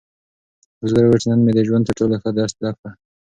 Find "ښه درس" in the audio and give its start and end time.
2.21-2.51